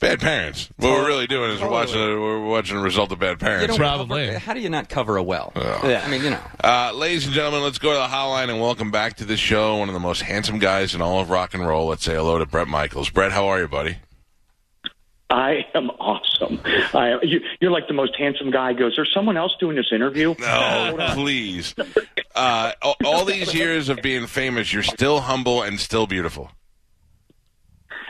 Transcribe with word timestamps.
Bad 0.00 0.20
parents. 0.20 0.68
What 0.76 0.90
we're 0.90 1.06
really 1.06 1.26
doing 1.28 1.52
is 1.52 1.60
we're 1.62 1.70
watching 1.70 2.00
a, 2.00 2.06
we're 2.20 2.44
watching 2.46 2.76
a 2.76 2.80
result 2.80 3.12
of 3.12 3.20
bad 3.20 3.38
parents. 3.38 3.68
don't 3.68 3.76
Probably. 3.76 4.26
cover- 4.26 4.38
how 4.38 4.52
do 4.52 4.60
you 4.60 4.68
not 4.68 4.88
cover 4.88 5.16
a 5.16 5.22
well? 5.22 5.52
Yeah. 5.56 6.02
I 6.04 6.10
mean, 6.10 6.22
you 6.24 6.30
know. 6.30 6.40
Uh, 6.62 6.92
ladies 6.94 7.24
and 7.26 7.34
gentlemen, 7.34 7.62
let's 7.62 7.78
go 7.78 7.90
to 7.92 7.98
the 7.98 8.06
hotline 8.14 8.50
and 8.50 8.60
welcome 8.60 8.90
back 8.90 9.16
to 9.18 9.24
the 9.24 9.36
show 9.36 9.76
one 9.76 9.88
of 9.88 9.94
the 9.94 10.00
most 10.00 10.22
handsome 10.22 10.58
guys 10.58 10.94
in 10.94 11.00
all 11.00 11.20
of 11.20 11.30
rock 11.30 11.54
and 11.54 11.64
roll. 11.66 11.86
Let's 11.86 12.02
say 12.04 12.14
hello 12.14 12.38
to 12.38 12.44
Bret 12.46 12.66
Michaels. 12.68 13.08
Bret, 13.08 13.30
how 13.32 13.46
are 13.46 13.60
you, 13.60 13.68
buddy? 13.68 13.96
I 15.30 15.64
am 15.74 15.88
awesome. 15.90 16.60
I, 16.92 17.18
you, 17.22 17.40
you're 17.60 17.70
like 17.70 17.86
the 17.88 17.94
most 17.94 18.14
handsome 18.18 18.50
guy. 18.50 18.72
He 18.72 18.76
Goes, 18.78 18.92
there's 18.96 19.12
someone 19.14 19.36
else 19.36 19.54
doing 19.58 19.74
this 19.76 19.90
interview? 19.92 20.34
No, 20.38 20.96
please. 21.14 21.74
Uh, 22.34 22.72
all, 22.82 22.96
all 23.04 23.24
these 23.24 23.54
years 23.54 23.88
of 23.88 24.02
being 24.02 24.26
famous, 24.26 24.72
you're 24.72 24.82
still 24.82 25.20
humble 25.20 25.62
and 25.62 25.80
still 25.80 26.06
beautiful. 26.06 26.50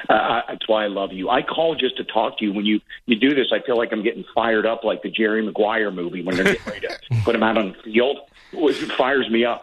Uh, 0.09 0.41
that's 0.49 0.69
why 0.69 0.85
I 0.85 0.89
love 0.89 1.13
you. 1.13 1.31
I 1.31 1.43
call 1.43 1.75
just 1.75 1.97
to 1.97 2.05
talk 2.05 2.39
to 2.39 2.45
you. 2.45 2.53
When 2.53 2.67
you 2.67 2.81
you 3.07 3.17
do 3.17 3.35
this, 3.35 3.47
I 3.53 3.65
feel 3.65 3.77
like 3.79 3.93
I'm 3.93 4.03
getting 4.03 4.25
fired 4.35 4.67
up, 4.67 4.85
like 4.85 5.03
the 5.03 5.11
Jerry 5.11 5.43
Maguire 5.45 5.91
movie 5.91 6.23
when 6.23 6.37
they're 6.37 6.45
getting 6.45 6.67
ready 6.67 6.87
to 6.87 6.99
put 7.25 7.35
him 7.35 7.43
out 7.43 7.57
on 7.57 7.69
the 7.73 7.83
field. 7.93 8.19
It 8.53 8.93
fires 8.93 9.29
me 9.31 9.45
up. 9.45 9.63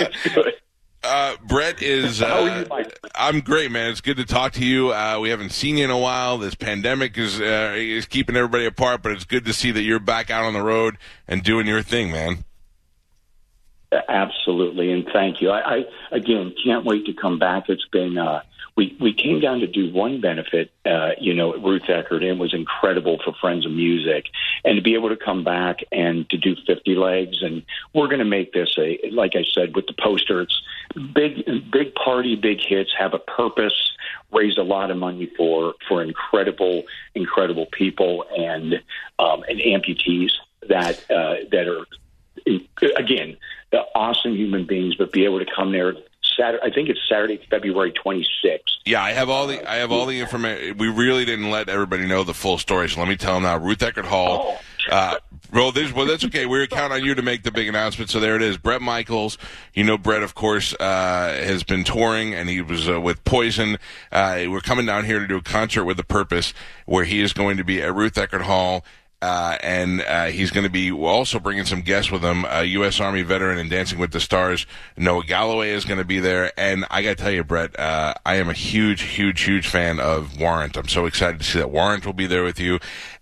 It's 0.00 0.28
good. 0.34 0.52
Uh, 1.02 1.36
Bret 1.46 1.82
is. 1.82 2.20
Are 2.20 2.42
you, 2.42 2.66
Uh, 2.70 2.84
I'm 3.14 3.40
great, 3.40 3.70
man. 3.70 3.90
It's 3.90 4.02
good 4.02 4.18
to 4.18 4.26
talk 4.26 4.52
to 4.52 4.64
you. 4.64 4.92
Uh, 4.92 5.18
we 5.18 5.30
haven't 5.30 5.50
seen 5.50 5.78
you 5.78 5.84
in 5.84 5.90
a 5.90 5.98
while. 5.98 6.36
This 6.36 6.54
pandemic 6.54 7.16
is 7.16 7.40
uh, 7.40 7.74
is 7.74 8.04
keeping 8.04 8.36
everybody 8.36 8.66
apart, 8.66 9.02
but 9.02 9.12
it's 9.12 9.24
good 9.24 9.46
to 9.46 9.54
see 9.54 9.70
that 9.70 9.82
you're 9.82 9.98
back 9.98 10.30
out 10.30 10.44
on 10.44 10.52
the 10.52 10.62
road 10.62 10.98
and 11.26 11.42
doing 11.42 11.66
your 11.66 11.82
thing, 11.82 12.10
man. 12.12 12.44
Absolutely, 14.08 14.92
and 14.92 15.08
thank 15.12 15.40
you. 15.40 15.50
I, 15.50 15.78
I 15.78 15.84
again 16.12 16.54
can't 16.62 16.84
wait 16.84 17.06
to 17.06 17.12
come 17.12 17.38
back. 17.38 17.64
It's 17.68 17.86
been 17.90 18.18
uh, 18.18 18.42
we 18.80 18.96
we 18.98 19.12
came 19.12 19.40
down 19.40 19.60
to 19.60 19.66
do 19.66 19.92
one 19.92 20.22
benefit, 20.22 20.70
uh, 20.86 21.10
you 21.18 21.34
know, 21.34 21.52
at 21.52 21.62
Ruth 21.62 21.82
Eckerd, 21.82 22.22
and 22.22 22.24
it 22.24 22.38
was 22.38 22.54
incredible 22.54 23.20
for 23.22 23.34
Friends 23.34 23.66
of 23.66 23.72
Music, 23.72 24.24
and 24.64 24.76
to 24.76 24.82
be 24.82 24.94
able 24.94 25.10
to 25.10 25.18
come 25.18 25.44
back 25.44 25.80
and 25.92 26.28
to 26.30 26.38
do 26.38 26.56
fifty 26.66 26.94
legs, 26.94 27.42
and 27.42 27.62
we're 27.92 28.06
going 28.06 28.20
to 28.20 28.24
make 28.24 28.54
this 28.54 28.74
a 28.78 28.98
like 29.12 29.32
I 29.36 29.44
said 29.52 29.76
with 29.76 29.86
the 29.86 29.92
poster. 29.92 30.40
It's 30.40 30.62
big, 31.12 31.44
big 31.70 31.94
party, 31.94 32.36
big 32.36 32.60
hits, 32.62 32.90
have 32.98 33.12
a 33.12 33.18
purpose, 33.18 33.92
raise 34.32 34.56
a 34.56 34.62
lot 34.62 34.90
of 34.90 34.96
money 34.96 35.30
for 35.36 35.74
for 35.86 36.02
incredible, 36.02 36.84
incredible 37.14 37.66
people, 37.66 38.24
and 38.34 38.76
um, 39.18 39.44
and 39.46 39.60
amputees 39.60 40.32
that 40.70 40.98
uh, 41.10 41.34
that 41.50 41.68
are 41.68 41.84
again, 42.96 43.36
awesome 43.94 44.34
human 44.34 44.64
beings, 44.64 44.94
but 44.94 45.12
be 45.12 45.26
able 45.26 45.38
to 45.38 45.46
come 45.54 45.70
there 45.70 45.92
Saturday. 46.36 46.62
I 46.62 46.70
think 46.70 46.88
it's 46.88 47.00
Saturday, 47.08 47.40
February 47.50 47.92
26th. 47.92 48.60
Yeah, 48.84 49.02
I 49.02 49.12
have 49.12 49.28
all 49.28 49.46
the 49.46 49.68
I 49.70 49.76
have 49.76 49.92
all 49.92 50.06
the 50.06 50.20
information. 50.20 50.78
We 50.78 50.88
really 50.88 51.24
didn't 51.24 51.50
let 51.50 51.68
everybody 51.68 52.06
know 52.06 52.24
the 52.24 52.34
full 52.34 52.58
story, 52.58 52.88
so 52.88 53.00
let 53.00 53.08
me 53.08 53.16
tell 53.16 53.34
them 53.34 53.44
now. 53.44 53.58
Ruth 53.58 53.78
Eckerd 53.78 54.06
Hall. 54.06 54.58
Uh, 54.90 55.16
well, 55.52 55.72
this, 55.72 55.92
well, 55.92 56.06
that's 56.06 56.24
okay. 56.24 56.46
We're 56.46 56.66
counting 56.66 57.00
on 57.00 57.04
you 57.04 57.14
to 57.14 57.22
make 57.22 57.42
the 57.42 57.50
big 57.50 57.68
announcement. 57.68 58.10
So 58.10 58.20
there 58.20 58.36
it 58.36 58.42
is. 58.42 58.56
Bret 58.56 58.80
Michaels. 58.80 59.36
You 59.74 59.84
know, 59.84 59.98
Bret, 59.98 60.22
of 60.22 60.34
course, 60.34 60.74
uh, 60.78 61.32
has 61.42 61.64
been 61.64 61.84
touring, 61.84 62.34
and 62.34 62.48
he 62.48 62.62
was 62.62 62.88
uh, 62.88 63.00
with 63.00 63.24
Poison. 63.24 63.78
Uh, 64.12 64.44
we're 64.48 64.60
coming 64.60 64.86
down 64.86 65.04
here 65.04 65.18
to 65.18 65.26
do 65.26 65.36
a 65.36 65.42
concert 65.42 65.84
with 65.84 65.98
a 65.98 66.04
purpose, 66.04 66.54
where 66.86 67.04
he 67.04 67.20
is 67.20 67.32
going 67.32 67.56
to 67.56 67.64
be 67.64 67.82
at 67.82 67.94
Ruth 67.94 68.14
Eckerd 68.14 68.42
Hall. 68.42 68.84
Uh, 69.22 69.58
and 69.62 70.00
uh, 70.02 70.26
he's 70.26 70.50
going 70.50 70.64
to 70.64 70.70
be 70.70 70.90
also 70.90 71.38
bringing 71.38 71.66
some 71.66 71.82
guests 71.82 72.10
with 72.10 72.22
him. 72.22 72.46
A 72.48 72.64
U.S. 72.64 73.00
Army 73.00 73.22
veteran 73.22 73.58
and 73.58 73.68
Dancing 73.68 73.98
with 73.98 74.12
the 74.12 74.20
Stars, 74.20 74.66
Noah 74.96 75.24
Galloway 75.24 75.70
is 75.70 75.84
going 75.84 75.98
to 75.98 76.04
be 76.04 76.20
there. 76.20 76.52
And 76.58 76.86
I 76.90 77.02
got 77.02 77.18
to 77.18 77.22
tell 77.22 77.30
you, 77.30 77.44
Bret, 77.44 77.78
uh, 77.78 78.14
I 78.24 78.36
am 78.36 78.48
a 78.48 78.54
huge, 78.54 79.02
huge, 79.02 79.42
huge 79.42 79.68
fan 79.68 80.00
of 80.00 80.40
Warrant. 80.40 80.76
I'm 80.76 80.88
so 80.88 81.04
excited 81.04 81.40
to 81.40 81.46
see 81.46 81.58
that 81.58 81.70
Warrant 81.70 82.06
will 82.06 82.14
be 82.14 82.26
there 82.26 82.44
with 82.44 82.58
you. 82.58 82.78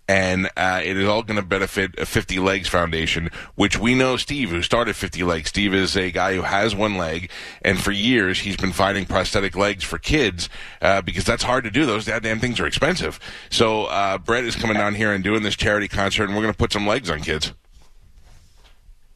And 0.09 0.49
uh, 0.57 0.81
it 0.83 0.97
is 0.97 1.07
all 1.07 1.21
going 1.21 1.39
to 1.39 1.45
benefit 1.45 1.99
a 1.99 2.05
50 2.07 2.39
Legs 2.39 2.67
Foundation, 2.67 3.29
which 3.53 3.77
we 3.77 3.93
know 3.93 4.17
Steve, 4.17 4.49
who 4.49 4.63
started 4.63 4.95
50 4.95 5.21
Legs. 5.21 5.49
Steve 5.49 5.71
is 5.75 5.95
a 5.95 6.09
guy 6.09 6.33
who 6.33 6.41
has 6.41 6.73
one 6.73 6.97
leg, 6.97 7.29
and 7.61 7.79
for 7.79 7.91
years 7.91 8.39
he's 8.39 8.57
been 8.57 8.71
finding 8.71 9.05
prosthetic 9.05 9.55
legs 9.55 9.83
for 9.83 9.99
kids 9.99 10.49
uh, 10.81 11.03
because 11.03 11.25
that's 11.25 11.43
hard 11.43 11.63
to 11.63 11.69
do. 11.69 11.85
Those 11.85 12.07
goddamn 12.07 12.39
things 12.39 12.59
are 12.59 12.65
expensive. 12.65 13.19
So 13.51 13.85
uh, 13.85 14.17
Bret 14.17 14.45
is 14.45 14.55
coming 14.55 14.77
down 14.77 14.95
here 14.95 15.13
and 15.13 15.23
doing 15.23 15.43
this 15.43 15.55
charity 15.55 15.87
concert, 15.87 16.23
and 16.23 16.33
we're 16.33 16.41
going 16.41 16.55
to 16.55 16.57
put 16.57 16.73
some 16.73 16.87
legs 16.87 17.11
on 17.11 17.21
kids. 17.21 17.53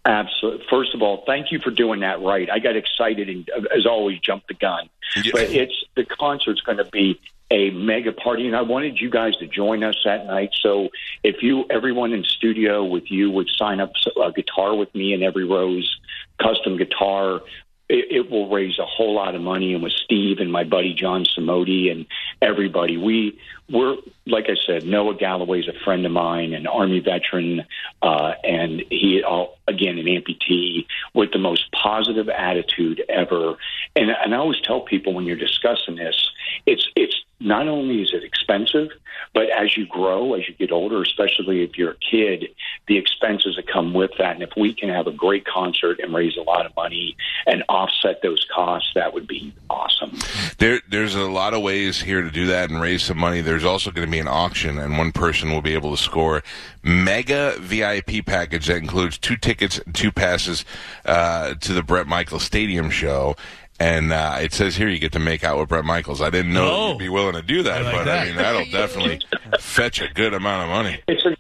Absolutely. 0.06 0.64
First 0.70 0.94
of 0.94 1.02
all, 1.02 1.24
thank 1.26 1.52
you 1.52 1.58
for 1.58 1.72
doing 1.72 2.02
that 2.02 2.22
right. 2.22 2.52
I 2.52 2.60
got 2.60 2.76
excited 2.76 3.30
and, 3.30 3.50
as 3.76 3.88
always, 3.88 4.20
jumped 4.20 4.48
the 4.48 4.54
gun. 4.54 4.90
Yeah. 5.16 5.32
But 5.34 5.42
it's 5.50 5.86
the 5.96 6.06
concert's 6.06 6.62
going 6.62 6.78
to 6.78 6.86
be 6.86 7.20
a 7.54 7.70
mega 7.70 8.12
party, 8.12 8.48
and 8.48 8.56
I 8.56 8.64
wanted 8.64 9.00
you 9.00 9.12
guys 9.12 9.36
to 9.38 9.46
join 9.46 9.84
us 9.84 9.96
that 10.06 10.26
night. 10.26 10.50
So 10.60 10.90
if 11.24 11.44
you, 11.44 11.66
everyone 11.70 12.12
in 12.12 12.24
studio 12.24 12.84
with 12.84 13.12
you, 13.12 13.30
would 13.30 13.50
sign 13.56 13.80
up 13.80 13.94
a 14.22 14.32
guitar 14.32 14.76
with 14.76 14.94
me 14.96 15.14
and 15.14 15.22
Every 15.22 15.46
Rose 15.46 16.00
custom 16.42 16.78
guitar. 16.78 17.42
It, 17.90 18.06
it 18.10 18.32
will 18.32 18.50
raise 18.50 18.80
a 18.80 18.86
whole 18.86 19.14
lot 19.14 19.36
of 19.36 19.42
money, 19.42 19.76
and 19.76 19.84
with 19.84 19.94
Steve 19.94 20.40
and 20.40 20.52
my 20.52 20.64
buddy 20.64 20.96
John 20.96 21.26
Samodi 21.26 21.92
and 21.92 22.08
everybody, 22.42 22.98
we 22.98 23.40
we're 23.70 23.98
like 24.26 24.46
I 24.50 24.56
said, 24.66 24.86
Noah 24.86 25.16
Galloway's 25.16 25.68
a 25.68 25.84
friend 25.84 26.06
of 26.06 26.12
mine, 26.12 26.54
an 26.54 26.66
Army 26.66 27.00
veteran, 27.00 27.66
uh, 28.02 28.34
and 28.44 28.84
he 28.90 29.24
uh, 29.24 29.46
again 29.68 30.00
an 30.00 30.06
amputee 30.06 30.86
with 31.14 31.32
the 31.32 31.40
most 31.40 31.72
positive 31.72 32.30
attitude 32.30 33.04
ever. 33.10 33.58
And, 33.96 34.10
and 34.10 34.34
I 34.34 34.38
always 34.38 34.62
tell 34.62 34.82
people 34.82 35.14
when 35.14 35.26
you're 35.26 35.36
discussing 35.36 35.96
this, 35.96 36.32
it's 36.66 36.88
it's 36.96 37.16
not 37.40 37.68
only 37.68 38.02
is 38.02 38.14
it 38.14 38.24
expensive, 38.24 38.90
but 39.34 39.50
as 39.50 39.76
you 39.76 39.86
grow, 39.86 40.34
as 40.34 40.48
you 40.48 40.54
get 40.54 40.72
older, 40.72 41.02
especially 41.02 41.64
if 41.64 41.78
you're 41.78 41.92
a 41.92 41.98
kid, 41.98 42.50
the 42.88 42.98
expenses 42.98 43.56
that 43.56 43.68
come 43.68 43.94
with 43.94 44.12
that. 44.18 44.36
And 44.36 44.44
if 44.44 44.52
we 44.56 44.74
can 44.74 44.90
have 44.90 45.08
a 45.08 45.12
great 45.12 45.46
concert 45.46 46.00
and 46.00 46.14
raise 46.14 46.38
a 46.38 46.42
lot 46.42 46.66
of 46.66 46.76
money 46.76 47.16
and 47.46 47.64
offset 47.68 48.22
those 48.22 48.46
costs, 48.54 48.92
that 48.96 49.14
would 49.14 49.28
be 49.28 49.54
awesome. 49.70 50.18
There, 50.60 50.82
there's 50.88 51.16
a 51.16 51.24
lot 51.24 51.54
of 51.54 51.62
ways 51.62 52.02
here 52.02 52.22
to 52.22 52.32
do 52.32 52.48
that 52.48 52.70
and 52.70 52.80
raise 52.80 53.04
some 53.04 53.18
money. 53.18 53.42
There's 53.42 53.66
also 53.66 53.92
going 53.92 54.08
to 54.08 54.12
be 54.12 54.20
an 54.20 54.28
auction, 54.28 54.78
and 54.78 54.98
one 54.98 55.12
person 55.12 55.52
will 55.52 55.62
be 55.62 55.74
able 55.74 55.96
to 55.96 56.02
score 56.02 56.44
mega 56.84 57.56
VIP 57.60 58.26
package 58.26 58.68
that 58.68 58.78
includes 58.78 59.18
two 59.18 59.36
tickets, 59.36 59.80
and 59.80 59.96
two 59.96 60.12
passes 60.12 60.64
uh, 61.06 61.56
to 61.56 61.74
the 61.74 61.84
Bret 61.84 62.08
Michaels 62.08 62.44
Stadium 62.44 62.90
show. 62.90 63.36
And 63.84 64.14
uh, 64.14 64.38
it 64.42 64.54
says 64.54 64.76
here 64.76 64.88
you 64.88 64.98
get 65.00 65.12
to 65.12 65.20
make 65.20 65.44
out 65.44 65.58
with 65.60 65.68
Bret 65.70 65.84
Michaels. 65.84 66.22
I 66.22 66.30
didn't 66.30 66.54
know 66.54 66.70
Oh. 66.72 66.90
you'd 66.92 67.00
be 67.00 67.10
willing 67.10 67.34
to 67.34 67.42
do 67.42 67.64
that, 67.64 67.82
I 67.82 67.86
like 67.86 67.96
but 67.96 68.04
that. 68.06 68.20
I 68.20 68.26
mean 68.28 68.36
that'll 68.38 68.66
definitely 68.72 69.20
fetch 69.60 70.02
a 70.02 70.08
good 70.14 70.34
amount 70.34 70.64
of 70.64 70.70
money. 70.70 71.02
It's 71.08 71.26
an 71.26 71.36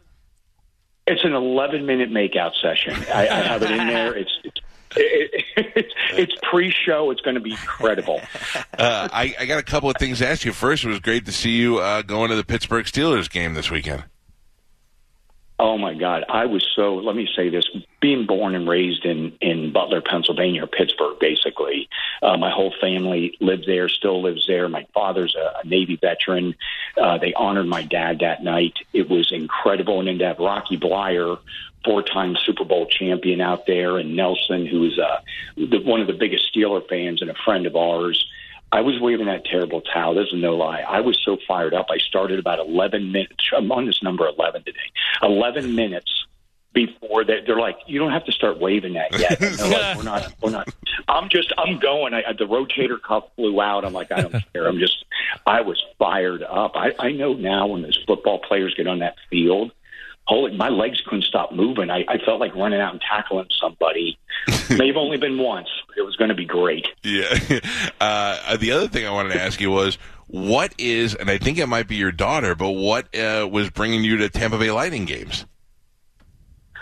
it's 1.08 1.24
an 1.24 1.34
11 1.34 1.86
minute 1.86 2.09
makeout 2.12 2.52
session. 2.62 2.96
I, 3.14 3.28
I 3.28 3.36
have 3.36 3.62
it 3.64 3.72
in 3.72 3.88
there. 3.88 4.14
It's 4.16 4.31
it's 4.44 4.59
it, 4.96 5.44
it's, 5.76 5.94
it's 6.12 6.34
pre-show. 6.44 7.09
It's 7.12 7.22
going 7.22 7.34
to 7.36 7.42
be 7.42 7.52
incredible. 7.52 8.22
Uh, 8.78 9.08
I, 9.12 9.34
I 9.40 9.46
got 9.46 9.58
a 9.60 9.64
couple 9.64 9.90
of 9.90 9.96
things 9.98 10.20
to 10.20 10.28
ask 10.28 10.46
you. 10.46 10.54
First, 10.54 10.84
it 10.84 10.90
was 10.90 11.00
great 11.00 11.25
to 11.25 11.31
see 11.31 11.52
you 11.58 11.80
uh, 11.80 12.04
going 12.04 12.30
to 12.30 12.36
the 12.36 12.44
Pittsburgh 12.44 12.86
Steelers 12.86 13.28
game 13.30 13.54
this 13.56 13.72
weekend. 13.72 14.04
Oh 15.63 15.77
my 15.77 15.94
God, 15.94 16.25
I 16.27 16.45
was 16.45 16.68
so. 16.75 16.95
Let 16.95 17.15
me 17.15 17.25
say 17.38 17.48
this: 17.48 17.63
being 18.01 18.25
born 18.25 18.54
and 18.54 18.68
raised 18.68 19.06
in 19.06 19.31
in 19.39 19.71
Butler, 19.71 20.01
Pennsylvania, 20.01 20.65
or 20.65 20.68
Pittsburgh, 20.68 21.18
basically, 21.21 21.88
uh, 22.21 22.36
my 22.36 22.51
whole 22.51 22.74
family 22.81 23.38
lived 23.39 23.65
there, 23.65 23.88
still 23.88 24.21
lives 24.21 24.45
there. 24.45 24.68
My 24.68 24.86
father's 24.94 25.36
a, 25.36 25.62
a 25.63 25.65
Navy 25.65 25.95
veteran. 25.95 26.56
Uh, 26.98 27.18
they 27.18 27.33
honored 27.36 27.68
my 27.68 27.81
dad 27.81 28.19
that 28.19 28.44
night. 28.44 28.74
It 28.92 29.10
was 29.10 29.31
incredible, 29.31 30.00
and 30.00 30.10
then 30.10 30.19
to 30.19 30.25
have 30.25 30.39
Rocky 30.39 30.77
Bleier, 30.77 31.38
four-time 31.86 32.36
Super 32.45 32.65
Bowl 32.65 32.86
champion, 32.86 33.39
out 33.39 33.65
there, 33.65 33.98
and 33.98 34.18
Nelson, 34.18 34.65
who's 34.65 35.00
uh, 35.00 35.21
the, 35.56 35.80
one 35.81 36.01
of 36.01 36.07
the 36.07 36.13
biggest 36.13 36.54
Steeler 36.54 36.86
fans 36.89 37.21
and 37.21 37.31
a 37.31 37.36
friend 37.45 37.65
of 37.65 37.77
ours. 37.77 38.27
I 38.74 38.81
was 38.81 39.00
waving 39.00 39.28
that 39.28 39.46
terrible 39.46 39.81
towel. 39.81 40.16
This 40.16 40.30
is 40.34 40.42
no 40.42 40.56
lie. 40.56 40.81
I 40.81 41.02
was 41.02 41.20
so 41.24 41.38
fired 41.48 41.75
up. 41.75 41.88
I 41.92 42.00
started 42.00 42.40
about 42.40 42.58
11 42.58 43.12
minutes. 43.12 43.52
I'm 43.56 43.72
on 43.72 43.86
this 43.86 44.02
number 44.02 44.28
11 44.28 44.64
today. 44.64 44.80
11 45.22 45.75
minutes 45.75 46.25
before 46.74 47.24
they, 47.24 47.42
they're 47.46 47.60
like, 47.60 47.78
you 47.86 48.00
don't 48.00 48.12
have 48.12 48.25
to 48.25 48.31
start 48.31 48.60
waving 48.60 48.94
that 48.94 49.18
yet. 49.20 49.40
Like, 49.40 49.96
we're 49.96 50.04
not, 50.04 50.34
we're 50.42 50.50
not. 50.50 50.74
I'm 51.08 51.30
just, 51.30 51.54
I'm 51.56 51.78
going. 51.78 52.16
I, 52.16 52.24
the 52.34 52.46
rotator 52.46 53.00
cuff 53.00 53.25
flew 53.36 53.62
out. 53.62 53.86
I'm 53.86 53.94
like, 53.94 54.12
I 54.12 54.22
don't 54.22 54.44
care. 54.54 54.68
I'm 54.68 54.80
just, 54.80 55.06
I 55.46 55.62
was 55.62 55.81
fired 56.00 56.42
up. 56.42 56.72
I, 56.75 56.96
I 56.98 57.12
know 57.12 57.34
now 57.34 57.68
when 57.68 57.84
those 57.84 58.04
football 58.08 58.40
players 58.40 58.74
get 58.74 58.88
on 58.88 59.00
that 59.00 59.18
field, 59.30 59.72
holy, 60.25 60.56
my 60.56 60.70
legs 60.70 61.02
couldn't 61.06 61.24
stop 61.24 61.52
moving. 61.52 61.90
I, 61.90 62.06
I 62.08 62.18
felt 62.25 62.40
like 62.40 62.56
running 62.56 62.80
out 62.80 62.94
and 62.94 63.02
tackling 63.02 63.48
somebody. 63.60 64.18
May 64.70 64.88
have 64.88 64.98
only 64.98 65.18
been 65.18 65.38
once. 65.38 65.70
But 65.88 65.98
it 65.98 66.06
was 66.06 66.16
going 66.16 66.30
to 66.30 66.36
be 66.36 66.46
great. 66.46 66.88
Yeah. 67.04 67.38
Uh, 68.00 68.58
the 68.58 68.72
other 68.72 68.90
thing 68.90 69.08
I 69.08 69.12
wanted 69.12 69.31
to 69.31 69.42
ask 69.42 69.62
you 69.62 69.72
was, 69.72 69.98
what 70.28 70.74
is, 70.78 71.16
and 71.16 71.30
I 71.30 71.38
think 71.38 71.58
it 71.58 71.68
might 71.68 71.88
be 71.88 71.96
your 71.96 72.12
daughter, 72.12 72.54
but 72.54 72.72
what 72.72 73.16
uh, 73.16 73.48
was 73.50 73.70
bringing 73.70 74.04
you 74.04 74.18
to 74.18 74.30
Tampa 74.30 74.58
Bay 74.58 74.72
Lightning 74.72 75.06
games? 75.06 75.46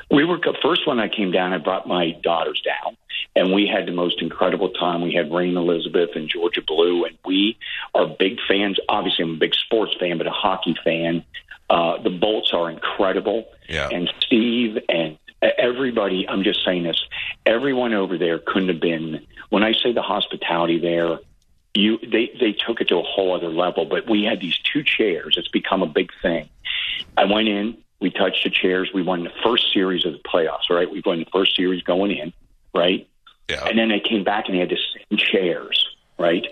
We 0.09 0.25
were 0.25 0.39
first 0.63 0.87
when 0.87 0.99
I 0.99 1.07
came 1.07 1.31
down. 1.31 1.53
I 1.53 1.59
brought 1.59 1.87
my 1.87 2.11
daughters 2.23 2.61
down, 2.65 2.97
and 3.35 3.53
we 3.53 3.67
had 3.67 3.87
the 3.87 3.91
most 3.91 4.21
incredible 4.21 4.69
time. 4.69 5.01
We 5.01 5.13
had 5.13 5.31
Raine 5.31 5.55
Elizabeth 5.55 6.09
and 6.15 6.27
Georgia 6.27 6.61
Blue, 6.61 7.05
and 7.05 7.17
we 7.23 7.57
are 7.93 8.07
big 8.07 8.37
fans. 8.47 8.79
Obviously, 8.89 9.23
I'm 9.23 9.35
a 9.35 9.37
big 9.37 9.53
sports 9.53 9.93
fan, 9.99 10.17
but 10.17 10.27
a 10.27 10.31
hockey 10.31 10.75
fan. 10.83 11.23
Uh, 11.71 12.01
the 12.03 12.09
Bolts 12.09 12.51
are 12.53 12.69
incredible, 12.69 13.45
Yeah. 13.69 13.87
and 13.89 14.11
Steve 14.19 14.77
and 14.89 15.17
everybody. 15.57 16.27
I'm 16.27 16.43
just 16.43 16.65
saying 16.65 16.83
this. 16.83 17.01
Everyone 17.45 17.93
over 17.93 18.17
there 18.17 18.39
couldn't 18.39 18.67
have 18.67 18.81
been. 18.81 19.25
When 19.49 19.63
I 19.63 19.71
say 19.73 19.93
the 19.93 20.01
hospitality 20.01 20.79
there, 20.79 21.19
you 21.73 21.97
they 21.99 22.29
they 22.39 22.51
took 22.51 22.81
it 22.81 22.89
to 22.89 22.97
a 22.97 23.03
whole 23.03 23.33
other 23.33 23.47
level. 23.47 23.85
But 23.85 24.09
we 24.09 24.23
had 24.23 24.41
these 24.41 24.57
two 24.59 24.83
chairs. 24.83 25.35
It's 25.37 25.47
become 25.47 25.81
a 25.81 25.87
big 25.87 26.11
thing. 26.21 26.49
I 27.17 27.23
went 27.23 27.47
in. 27.47 27.77
We 28.01 28.09
touched 28.11 28.43
the 28.43 28.49
chairs. 28.49 28.89
We 28.93 29.01
won 29.01 29.23
the 29.23 29.31
first 29.41 29.71
series 29.73 30.05
of 30.05 30.11
the 30.11 30.19
playoffs. 30.19 30.69
Right, 30.69 30.91
we 30.91 31.01
won 31.05 31.19
the 31.19 31.29
first 31.31 31.55
series 31.55 31.83
going 31.83 32.11
in. 32.11 32.33
Right, 32.75 33.07
Yeah. 33.49 33.65
and 33.65 33.79
then 33.79 33.87
they 33.89 34.01
came 34.01 34.25
back 34.25 34.47
and 34.47 34.55
they 34.55 34.59
had 34.59 34.69
the 34.69 34.79
same 34.93 35.17
chairs. 35.17 35.87
Right, 36.19 36.45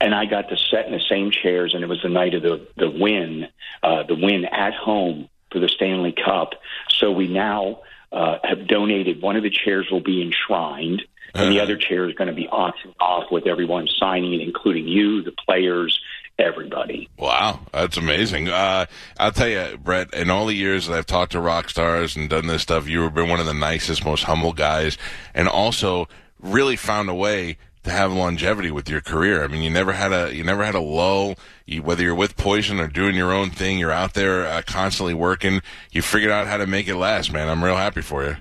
and 0.00 0.14
I 0.14 0.24
got 0.24 0.48
to 0.48 0.56
sit 0.56 0.86
in 0.86 0.92
the 0.92 1.04
same 1.08 1.30
chairs. 1.30 1.74
And 1.74 1.84
it 1.84 1.88
was 1.88 2.02
the 2.02 2.08
night 2.08 2.34
of 2.34 2.42
the 2.42 2.66
the 2.76 2.90
win, 2.90 3.46
uh, 3.82 4.04
the 4.04 4.14
win 4.14 4.44
at 4.44 4.74
home 4.74 5.28
for 5.52 5.58
the 5.58 5.68
Stanley 5.68 6.12
Cup. 6.12 6.54
So 6.88 7.10
we 7.10 7.28
now 7.28 7.80
uh, 8.12 8.38
have 8.42 8.66
donated. 8.66 9.22
One 9.22 9.36
of 9.36 9.42
the 9.42 9.50
chairs 9.50 9.88
will 9.90 10.02
be 10.02 10.22
enshrined, 10.22 11.02
and 11.34 11.52
the 11.52 11.60
other 11.60 11.76
chair 11.76 12.08
is 12.08 12.14
going 12.14 12.28
to 12.28 12.34
be 12.34 12.48
auctioned 12.48 12.94
off 13.00 13.30
with 13.30 13.46
everyone 13.46 13.88
signing 13.98 14.34
it, 14.34 14.40
including 14.40 14.88
you, 14.88 15.22
the 15.22 15.32
players, 15.32 16.00
everybody. 16.38 17.08
Wow, 17.18 17.60
that's 17.72 17.96
amazing. 17.96 18.48
Uh, 18.48 18.86
I'll 19.18 19.32
tell 19.32 19.48
you, 19.48 19.76
Bret, 19.78 20.12
in 20.14 20.30
all 20.30 20.46
the 20.46 20.54
years 20.54 20.86
that 20.86 20.96
I've 20.96 21.06
talked 21.06 21.32
to 21.32 21.40
rock 21.40 21.68
stars 21.70 22.16
and 22.16 22.28
done 22.28 22.46
this 22.46 22.62
stuff, 22.62 22.88
you've 22.88 23.14
been 23.14 23.28
one 23.28 23.40
of 23.40 23.46
the 23.46 23.54
nicest, 23.54 24.04
most 24.04 24.24
humble 24.24 24.52
guys, 24.52 24.98
and 25.34 25.48
also 25.48 26.08
really 26.40 26.76
found 26.76 27.08
a 27.10 27.14
way 27.14 27.58
to 27.84 27.90
have 27.90 28.12
longevity 28.12 28.70
with 28.70 28.88
your 28.88 29.00
career. 29.00 29.42
I 29.42 29.48
mean, 29.48 29.62
you 29.62 29.70
never 29.70 29.92
had 29.92 30.12
a 30.12 30.34
you 30.34 30.44
never 30.44 30.64
had 30.64 30.74
a 30.74 30.80
lull. 30.80 31.34
You, 31.66 31.82
whether 31.82 32.02
you're 32.02 32.14
with 32.14 32.36
Poison 32.36 32.78
or 32.78 32.88
doing 32.88 33.14
your 33.14 33.32
own 33.32 33.50
thing, 33.50 33.78
you're 33.78 33.90
out 33.90 34.14
there 34.14 34.46
uh, 34.46 34.62
constantly 34.66 35.14
working. 35.14 35.62
You 35.90 36.02
figured 36.02 36.30
out 36.30 36.46
how 36.46 36.58
to 36.58 36.66
make 36.66 36.88
it 36.88 36.96
last, 36.96 37.32
man. 37.32 37.48
I'm 37.48 37.64
real 37.64 37.76
happy 37.76 38.02
for 38.02 38.24
you. 38.24 38.36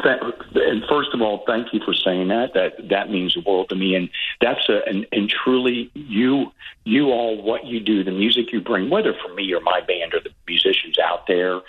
And 0.00 0.84
first 0.88 1.10
of 1.12 1.20
all, 1.20 1.42
thank 1.46 1.72
you 1.72 1.80
for 1.84 1.92
saying 1.92 2.28
that. 2.28 2.54
That 2.54 2.88
that 2.88 3.10
means 3.10 3.34
the 3.34 3.40
world 3.40 3.68
to 3.70 3.74
me, 3.74 3.94
and 3.94 4.08
that's 4.40 4.68
a 4.68 4.82
and, 4.86 5.06
and 5.10 5.28
truly 5.28 5.90
you 5.94 6.52
you 6.84 7.06
all 7.06 7.42
what 7.42 7.64
you 7.66 7.80
do, 7.80 8.04
the 8.04 8.12
music 8.12 8.52
you 8.52 8.60
bring, 8.60 8.90
whether 8.90 9.14
for 9.14 9.34
me 9.34 9.52
or 9.52 9.60
my 9.60 9.80
band 9.80 10.14
or 10.14 10.20
the 10.20 10.30
musicians 10.46 10.98
out 10.98 11.26
there, 11.26 11.60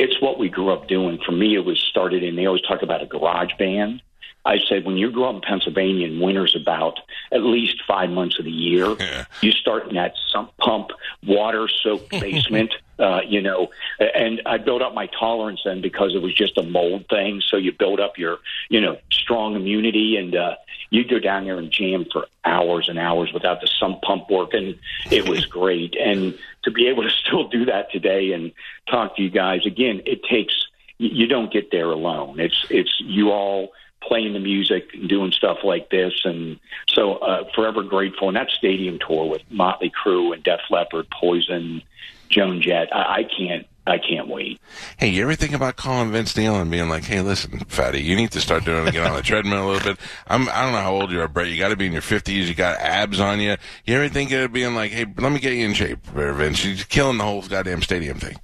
it's 0.00 0.20
what 0.20 0.38
we 0.38 0.48
grew 0.48 0.70
up 0.70 0.88
doing. 0.88 1.18
For 1.24 1.32
me, 1.32 1.54
it 1.54 1.64
was 1.64 1.78
started 1.78 2.22
in. 2.24 2.34
They 2.34 2.46
always 2.46 2.62
talk 2.62 2.82
about 2.82 3.02
a 3.02 3.06
garage 3.06 3.52
band. 3.58 4.02
I 4.46 4.58
said 4.68 4.84
when 4.84 4.96
you 4.96 5.10
grow 5.10 5.28
up 5.30 5.34
in 5.34 5.40
Pennsylvania 5.42 6.06
and 6.06 6.20
winter's 6.20 6.54
about 6.56 7.00
at 7.32 7.42
least 7.42 7.82
five 7.86 8.08
months 8.10 8.38
of 8.38 8.44
the 8.44 8.50
year, 8.50 8.94
Yeah. 8.98 9.24
you 9.42 9.50
start 9.50 9.88
in 9.88 9.94
that 9.96 10.14
sump 10.32 10.56
pump, 10.58 10.90
water 11.26 11.68
soaked 11.68 12.10
basement, 12.20 12.72
uh, 12.98 13.20
you 13.26 13.42
know, 13.42 13.70
and 13.98 14.40
I 14.46 14.56
built 14.58 14.80
up 14.82 14.94
my 14.94 15.06
tolerance 15.08 15.60
then 15.64 15.80
because 15.82 16.14
it 16.14 16.22
was 16.22 16.32
just 16.32 16.56
a 16.56 16.62
mold 16.62 17.06
thing. 17.10 17.42
So 17.46 17.56
you 17.56 17.72
build 17.72 17.98
up 18.00 18.16
your, 18.18 18.38
you 18.70 18.80
know, 18.80 18.96
strong 19.10 19.56
immunity 19.56 20.16
and, 20.16 20.34
uh, 20.34 20.54
you'd 20.90 21.10
go 21.10 21.18
down 21.18 21.44
there 21.44 21.58
and 21.58 21.72
jam 21.72 22.06
for 22.12 22.26
hours 22.44 22.88
and 22.88 22.96
hours 22.98 23.32
without 23.32 23.60
the 23.60 23.66
sump 23.66 24.00
pump 24.02 24.30
working. 24.30 24.78
It 25.10 25.28
was 25.28 25.44
great. 25.58 25.96
And 25.96 26.38
to 26.62 26.70
be 26.70 26.86
able 26.86 27.02
to 27.02 27.10
still 27.10 27.48
do 27.48 27.64
that 27.64 27.90
today 27.90 28.30
and 28.32 28.52
talk 28.88 29.16
to 29.16 29.22
you 29.22 29.28
guys 29.30 29.66
again, 29.66 30.02
it 30.06 30.22
takes, 30.22 30.54
you 30.98 31.08
you 31.12 31.26
don't 31.26 31.52
get 31.52 31.72
there 31.72 31.90
alone. 31.90 32.38
It's, 32.38 32.64
it's 32.70 32.94
you 33.00 33.30
all, 33.32 33.72
playing 34.06 34.32
the 34.32 34.40
music 34.40 34.88
and 34.94 35.08
doing 35.08 35.32
stuff 35.32 35.58
like 35.64 35.90
this. 35.90 36.12
And 36.24 36.58
so, 36.88 37.14
uh, 37.14 37.44
forever 37.54 37.82
grateful. 37.82 38.28
And 38.28 38.36
that 38.36 38.50
stadium 38.50 38.98
tour 38.98 39.28
with 39.28 39.42
Motley 39.50 39.90
Crue 39.90 40.32
and 40.34 40.42
Def 40.42 40.60
Leppard, 40.70 41.08
Poison, 41.10 41.82
Joan 42.28 42.60
Jett, 42.60 42.94
I, 42.94 43.20
I 43.20 43.24
can't, 43.24 43.66
I 43.86 43.98
can't 43.98 44.26
wait. 44.26 44.60
Hey, 44.96 45.08
you 45.08 45.22
ever 45.22 45.36
think 45.36 45.52
about 45.52 45.76
calling 45.76 46.10
Vince 46.10 46.36
Neil 46.36 46.56
and 46.56 46.70
being 46.70 46.88
like, 46.88 47.04
"Hey, 47.04 47.20
listen, 47.20 47.60
fatty, 47.68 48.02
you 48.02 48.16
need 48.16 48.32
to 48.32 48.40
start 48.40 48.64
doing 48.64 48.84
get 48.86 49.06
on 49.06 49.14
the 49.14 49.22
treadmill 49.24 49.64
a 49.64 49.68
little 49.70 49.92
bit." 49.92 50.00
I'm 50.26 50.48
I 50.48 50.62
don't 50.62 50.72
know 50.72 50.80
how 50.80 50.92
old 50.92 51.12
you 51.12 51.20
are, 51.20 51.28
Bret. 51.28 51.48
You 51.48 51.56
got 51.56 51.68
to 51.68 51.76
be 51.76 51.86
in 51.86 51.92
your 51.92 52.02
fifties. 52.02 52.48
You 52.48 52.56
got 52.56 52.80
abs 52.80 53.20
on 53.20 53.40
you. 53.40 53.56
You 53.84 53.96
ever 53.96 54.08
think 54.08 54.32
of 54.32 54.52
being 54.52 54.74
like, 54.74 54.90
"Hey, 54.90 55.06
let 55.16 55.30
me 55.30 55.38
get 55.38 55.52
you 55.52 55.66
in 55.66 55.74
shape, 55.74 56.04
Vince"? 56.04 56.64
You're 56.64 56.76
killing 56.88 57.18
the 57.18 57.24
whole 57.24 57.42
goddamn 57.42 57.82
stadium 57.82 58.18
thing. 58.18 58.36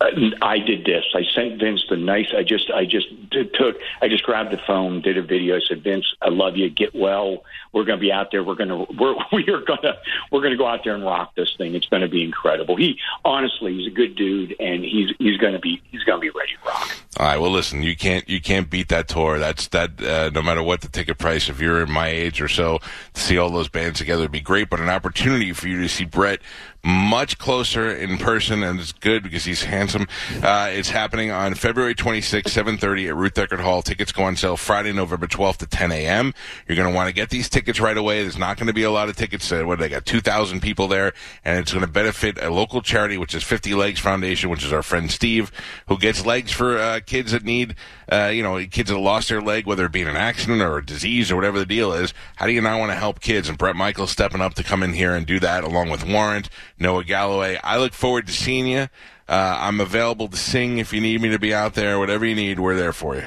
Uh, 0.00 0.10
I 0.42 0.58
did 0.58 0.84
this. 0.84 1.04
I 1.14 1.22
sent 1.34 1.60
Vince 1.60 1.84
the 1.88 1.96
nice. 1.96 2.32
I 2.36 2.42
just, 2.42 2.70
I 2.70 2.84
just 2.84 3.08
did, 3.30 3.54
took. 3.54 3.76
I 4.02 4.08
just 4.08 4.24
grabbed 4.24 4.52
the 4.52 4.60
phone, 4.66 5.00
did 5.00 5.16
a 5.18 5.22
video. 5.22 5.56
I 5.56 5.60
said, 5.66 5.82
Vince, 5.82 6.14
I 6.22 6.28
love 6.28 6.56
you. 6.56 6.68
Get 6.70 6.94
well. 6.94 7.44
We're 7.72 7.84
going 7.84 7.98
to 7.98 8.00
be 8.00 8.12
out 8.12 8.30
there. 8.30 8.42
We're 8.42 8.54
going 8.54 8.68
to, 8.68 8.86
we're, 8.98 9.14
we 9.32 9.48
are 9.48 9.60
going 9.60 9.82
to, 9.82 9.98
we're 10.30 10.40
going 10.40 10.52
to 10.52 10.56
go 10.56 10.66
out 10.66 10.84
there 10.84 10.94
and 10.94 11.04
rock 11.04 11.34
this 11.34 11.54
thing. 11.56 11.74
It's 11.74 11.86
going 11.86 12.02
to 12.02 12.08
be 12.08 12.22
incredible. 12.22 12.76
He 12.76 12.98
honestly, 13.24 13.74
he's 13.74 13.86
a 13.86 13.94
good 13.94 14.14
dude, 14.16 14.54
and 14.60 14.84
he's 14.84 15.10
he's 15.18 15.36
going 15.36 15.52
to 15.52 15.58
be 15.58 15.82
he's 15.90 16.02
going 16.04 16.18
to 16.18 16.20
be 16.20 16.30
ready 16.30 16.52
to 16.52 16.68
rock. 16.68 16.90
All 17.18 17.26
right. 17.26 17.38
Well, 17.38 17.50
listen, 17.50 17.82
you 17.82 17.96
can't 17.96 18.28
you 18.28 18.40
can't 18.40 18.68
beat 18.70 18.88
that 18.88 19.08
tour. 19.08 19.38
That's 19.38 19.68
that. 19.68 20.02
Uh, 20.02 20.30
no 20.34 20.42
matter 20.42 20.62
what 20.62 20.80
the 20.80 20.88
ticket 20.88 21.18
price, 21.18 21.48
if 21.48 21.60
you're 21.60 21.82
in 21.82 21.90
my 21.90 22.08
age 22.08 22.40
or 22.40 22.48
so, 22.48 22.78
to 23.14 23.20
see 23.20 23.38
all 23.38 23.50
those 23.50 23.68
bands 23.68 23.98
together 23.98 24.22
would 24.22 24.32
be 24.32 24.40
great. 24.40 24.70
But 24.70 24.80
an 24.80 24.88
opportunity 24.88 25.52
for 25.52 25.68
you 25.68 25.80
to 25.82 25.88
see 25.88 26.04
Bret 26.04 26.40
much 26.86 27.36
closer 27.38 27.90
in 27.90 28.16
person, 28.16 28.62
and 28.62 28.78
it's 28.78 28.92
good 28.92 29.24
because 29.24 29.44
he's 29.44 29.64
handsome. 29.64 30.06
Uh, 30.40 30.68
it's 30.70 30.90
happening 30.90 31.32
on 31.32 31.54
February 31.54 31.96
26th, 31.96 32.48
7:30 32.48 33.08
at 33.08 33.16
Ruth 33.16 33.34
Eckerd 33.34 33.60
Hall. 33.60 33.82
Tickets 33.82 34.12
go 34.12 34.22
on 34.22 34.36
sale 34.36 34.56
Friday, 34.56 34.92
November 34.92 35.26
12th 35.26 35.64
at 35.64 35.70
10 35.72 35.90
a.m. 35.90 36.32
You're 36.68 36.76
going 36.76 36.88
to 36.88 36.94
want 36.94 37.08
to 37.08 37.12
get 37.12 37.30
these 37.30 37.48
tickets 37.48 37.80
right 37.80 37.96
away. 37.96 38.22
There's 38.22 38.38
not 38.38 38.56
going 38.56 38.68
to 38.68 38.72
be 38.72 38.84
a 38.84 38.90
lot 38.92 39.08
of 39.08 39.16
tickets. 39.16 39.50
Uh, 39.50 39.64
what 39.64 39.80
they 39.80 39.88
got 39.88 40.06
2,000 40.06 40.60
people 40.60 40.86
there, 40.86 41.12
and 41.44 41.58
it's 41.58 41.72
going 41.72 41.84
to 41.84 41.90
benefit 41.90 42.40
a 42.40 42.50
local 42.50 42.80
charity, 42.82 43.18
which 43.18 43.34
is 43.34 43.42
50 43.42 43.74
Legs 43.74 43.98
Foundation, 43.98 44.48
which 44.48 44.64
is 44.64 44.72
our 44.72 44.82
friend 44.82 45.10
Steve, 45.10 45.50
who 45.88 45.98
gets 45.98 46.24
legs 46.24 46.52
for 46.52 46.78
uh, 46.78 47.00
kids 47.04 47.32
that 47.32 47.42
need, 47.42 47.74
uh, 48.12 48.30
you 48.32 48.44
know, 48.44 48.64
kids 48.66 48.90
that 48.90 48.98
lost 48.98 49.28
their 49.28 49.42
leg, 49.42 49.66
whether 49.66 49.86
it 49.86 49.92
be 49.92 50.02
in 50.02 50.08
an 50.08 50.16
accident 50.16 50.62
or 50.62 50.78
a 50.78 50.86
disease 50.86 51.32
or 51.32 51.36
whatever 51.36 51.58
the 51.58 51.66
deal 51.66 51.92
is. 51.92 52.14
How 52.36 52.46
do 52.46 52.52
you 52.52 52.60
not 52.60 52.78
want 52.78 52.92
to 52.92 52.96
help 52.96 53.20
kids? 53.20 53.48
And 53.48 53.58
Bret 53.58 53.74
Michaels 53.74 54.12
stepping 54.12 54.40
up 54.40 54.54
to 54.54 54.62
come 54.62 54.84
in 54.84 54.92
here 54.92 55.16
and 55.16 55.26
do 55.26 55.40
that, 55.40 55.64
along 55.64 55.90
with 55.90 56.06
Warrant, 56.06 56.48
Noah 56.78 57.04
Galloway. 57.04 57.58
I 57.62 57.78
look 57.78 57.92
forward 57.92 58.26
to 58.26 58.32
seeing 58.32 58.66
you. 58.66 58.88
Uh, 59.28 59.58
I'm 59.60 59.80
available 59.80 60.28
to 60.28 60.36
sing 60.36 60.78
if 60.78 60.92
you 60.92 61.00
need 61.00 61.20
me 61.20 61.30
to 61.30 61.38
be 61.38 61.52
out 61.54 61.74
there. 61.74 61.98
Whatever 61.98 62.24
you 62.26 62.34
need, 62.34 62.60
we're 62.60 62.76
there 62.76 62.92
for 62.92 63.16
you. 63.16 63.24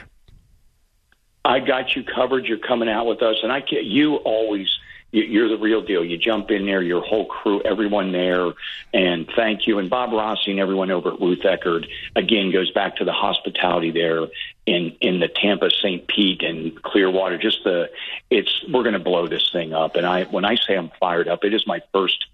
I 1.44 1.60
got 1.60 1.96
you 1.96 2.04
covered. 2.04 2.46
You're 2.46 2.58
coming 2.58 2.90
out 2.90 3.06
with 3.08 3.22
us, 3.24 3.38
and 3.44 3.52
I 3.52 3.62
can't. 3.62 3.86
You 3.86 4.16
always. 4.18 4.68
you- 5.12 5.24
You're 5.24 5.50
the 5.50 5.58
real 5.58 5.82
deal. 5.82 6.06
You 6.06 6.18
jump 6.18 6.52
in 6.52 6.66
there, 6.68 6.82
your 6.84 7.02
whole 7.02 7.26
crew, 7.26 7.62
everyone 7.66 8.12
there, 8.12 8.52
and 8.94 9.28
thank 9.36 9.66
you. 9.66 9.80
And 9.80 9.90
Bob 9.90 10.12
Rossi 10.14 10.52
and 10.52 10.60
everyone 10.60 10.92
over 10.92 11.14
at 11.14 11.20
Ruth 11.20 11.40
Eckerd 11.40 11.88
again 12.16 12.52
goes 12.52 12.70
back 12.72 12.98
to 12.98 13.06
the 13.06 13.12
hospitality 13.14 13.90
there 13.92 14.28
in 14.68 14.96
in 15.02 15.20
the 15.20 15.28
Tampa, 15.28 15.72
St. 15.72 16.06
Pete, 16.08 16.44
and 16.44 16.80
Clearwater. 16.84 17.40
Just 17.40 17.64
the 17.64 17.90
it's 18.30 18.64
we're 18.72 18.84
going 18.84 18.94
to 18.94 19.00
blow 19.00 19.28
this 19.28 19.50
thing 19.52 19.74
up. 19.74 19.96
And 19.96 20.06
I 20.06 20.26
when 20.26 20.46
I 20.46 20.56
say 20.56 20.76
I'm 20.76 20.92
fired 21.00 21.28
up, 21.28 21.44
it 21.44 21.54
is 21.56 21.66
my 21.66 21.82
first 21.92 22.28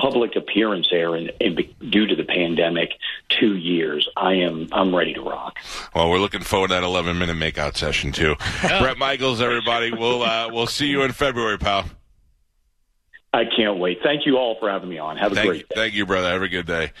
public 0.00 0.36
appearance 0.36 0.88
there, 0.90 1.14
and, 1.14 1.32
and 1.40 1.58
due 1.90 2.06
to 2.06 2.14
the 2.14 2.24
pandemic, 2.24 2.90
two 3.28 3.56
years. 3.56 4.08
I 4.16 4.34
am 4.34 4.68
I'm 4.72 4.94
ready 4.94 5.14
to 5.14 5.22
rock. 5.22 5.58
Well, 5.94 6.10
we're 6.10 6.18
looking 6.18 6.42
forward 6.42 6.68
to 6.68 6.74
that 6.74 6.82
11 6.82 7.18
minute 7.18 7.36
makeout 7.36 7.76
session 7.76 8.12
too. 8.12 8.36
Bret 8.60 8.98
Michaels, 8.98 9.40
everybody. 9.40 9.92
We'll 9.92 10.22
uh, 10.22 10.48
we'll 10.52 10.66
see 10.66 10.86
you 10.88 11.02
in 11.02 11.12
February, 11.12 11.58
pal. 11.58 11.86
I 13.32 13.44
can't 13.44 13.78
wait. 13.78 13.98
Thank 14.02 14.26
you 14.26 14.38
all 14.38 14.56
for 14.58 14.68
having 14.68 14.88
me 14.88 14.98
on. 14.98 15.16
Have 15.16 15.32
a 15.32 15.34
Thank 15.36 15.46
great 15.48 15.60
you, 15.60 15.66
day. 15.68 15.74
thank 15.76 15.94
you, 15.94 16.04
brother. 16.04 16.30
Have 16.30 16.42
a 16.42 16.48
good 16.48 16.66
day. 16.66 16.92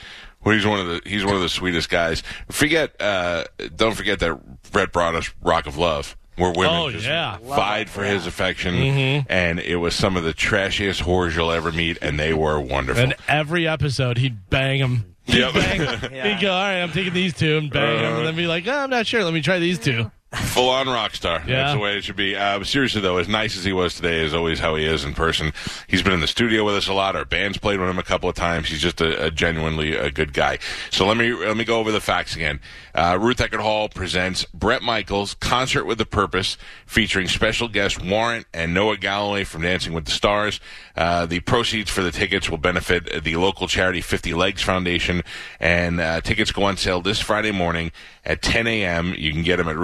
Well, 0.44 0.54
he's 0.54 0.66
one 0.66 0.80
of 0.80 0.86
the 0.86 1.02
he's 1.04 1.24
one 1.24 1.34
of 1.34 1.40
the 1.42 1.48
sweetest 1.48 1.90
guys. 1.90 2.22
Forget, 2.50 3.00
uh, 3.00 3.44
don't 3.74 3.94
forget 3.94 4.20
that 4.20 4.62
Bret 4.70 4.92
brought 4.92 5.14
us 5.14 5.32
Rock 5.42 5.66
of 5.66 5.76
Love, 5.76 6.16
where 6.40 6.50
women 6.52 6.74
Oh, 6.74 6.90
just 6.90 7.06
yeah. 7.06 7.38
vied 7.42 7.88
for 7.88 8.02
his 8.02 8.26
affection, 8.26 8.74
Mm-hmm. 8.74 9.26
and 9.30 9.60
it 9.60 9.76
was 9.76 9.94
some 9.94 10.16
of 10.16 10.24
the 10.24 10.32
trashiest 10.34 11.02
whores 11.02 11.36
you'll 11.36 11.52
ever 11.52 11.70
meet, 11.70 11.98
and 12.02 12.18
they 12.18 12.32
were 12.34 12.58
wonderful. 12.60 13.02
And 13.04 13.14
every 13.28 13.68
episode, 13.68 14.18
he'd 14.18 14.48
bang 14.50 14.80
them. 14.80 15.04
He'd, 15.24 15.36
Yep. 15.38 15.54
bang, 15.54 15.80
he'd 16.36 16.40
go, 16.40 16.52
all 16.52 16.62
right, 16.64 16.80
I'm 16.82 16.90
taking 16.90 17.12
these 17.12 17.34
two 17.34 17.58
and 17.58 17.70
bang 17.70 18.02
them. 18.02 18.16
And 18.16 18.26
then 18.26 18.34
be 18.36 18.46
like, 18.48 18.66
oh, 18.66 18.72
I'm 18.78 18.90
not 18.90 19.06
sure. 19.06 19.22
Let 19.22 19.32
me 19.34 19.42
try 19.42 19.58
these 19.60 19.78
two. 19.78 20.10
Full 20.50 20.68
on 20.68 20.88
rock 20.88 21.14
star. 21.14 21.42
Yeah. 21.46 21.62
That's 21.62 21.74
the 21.74 21.78
way 21.78 21.96
it 21.96 22.02
should 22.02 22.16
be. 22.16 22.34
Uh, 22.34 22.64
seriously, 22.64 23.00
though, 23.00 23.18
as 23.18 23.28
nice 23.28 23.56
as 23.56 23.64
he 23.64 23.72
was 23.72 23.94
today 23.94 24.20
is 24.20 24.34
always 24.34 24.58
how 24.58 24.74
he 24.74 24.84
is 24.84 25.04
in 25.04 25.14
person. 25.14 25.52
He's 25.86 26.02
been 26.02 26.12
in 26.12 26.20
the 26.20 26.26
studio 26.26 26.64
with 26.64 26.74
us 26.74 26.88
a 26.88 26.92
lot. 26.92 27.14
Our 27.14 27.24
band's 27.24 27.56
played 27.56 27.78
with 27.78 27.88
him 27.88 28.00
a 28.00 28.02
couple 28.02 28.28
of 28.28 28.34
times. 28.34 28.68
He's 28.68 28.80
just 28.80 29.00
a, 29.00 29.26
a 29.26 29.30
genuinely 29.30 29.94
a 29.94 30.10
good 30.10 30.32
guy. 30.32 30.58
So 30.90 31.06
let 31.06 31.16
me 31.16 31.32
let 31.32 31.56
me 31.56 31.64
go 31.64 31.78
over 31.78 31.92
the 31.92 32.00
facts 32.00 32.34
again. 32.34 32.60
Uh, 32.96 33.16
Ruth 33.20 33.36
Eckerd 33.36 33.60
Hall 33.60 33.88
presents 33.88 34.44
Bret 34.46 34.82
Michaels 34.82 35.34
Concert 35.34 35.84
with 35.84 36.00
a 36.00 36.06
Purpose, 36.06 36.56
featuring 36.84 37.28
special 37.28 37.68
guest 37.68 38.04
Warrant 38.04 38.46
and 38.52 38.74
Noah 38.74 38.96
Galloway 38.96 39.44
from 39.44 39.62
Dancing 39.62 39.92
with 39.92 40.06
the 40.06 40.10
Stars. 40.10 40.58
Uh, 40.96 41.26
the 41.26 41.38
proceeds 41.40 41.90
for 41.90 42.02
the 42.02 42.10
tickets 42.10 42.50
will 42.50 42.58
benefit 42.58 43.22
the 43.22 43.36
local 43.36 43.68
charity 43.68 44.00
50 44.00 44.34
Legs 44.34 44.62
Foundation, 44.62 45.22
and 45.60 46.00
uh, 46.00 46.20
tickets 46.20 46.50
go 46.50 46.64
on 46.64 46.76
sale 46.76 47.00
this 47.00 47.20
Friday 47.20 47.52
morning 47.52 47.92
at 48.24 48.42
10 48.42 48.66
a.m. 48.66 49.14
You 49.16 49.32
can 49.32 49.42
get 49.42 49.56
them 49.56 49.68
at 49.68 49.76